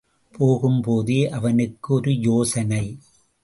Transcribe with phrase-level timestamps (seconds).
[0.33, 2.83] போகும்போதே அவனுக்கு ஒரு யோசனை.